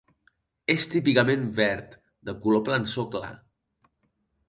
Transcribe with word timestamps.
És 0.73 0.87
típicament 0.93 1.45
verd, 1.61 1.93
de 2.31 2.37
color 2.47 2.67
plançó 2.71 3.09
clar. 3.17 3.33